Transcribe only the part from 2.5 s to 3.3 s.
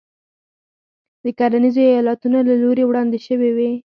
لوري وړاندې